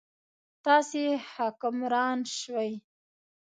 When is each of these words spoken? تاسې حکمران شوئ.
تاسې 0.65 1.01
حکمران 1.31 2.17
شوئ. 2.37 2.73